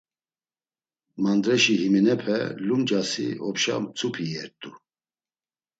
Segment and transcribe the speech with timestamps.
[1.21, 4.69] Mandreşi heninepe lumcasi opşa mtzupi iyert̆u.